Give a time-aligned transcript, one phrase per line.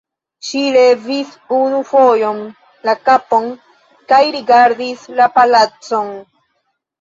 [0.45, 2.39] Ŝi levis unu fojon
[2.89, 3.45] la kapon
[4.13, 6.11] kaj rigardis la palacon.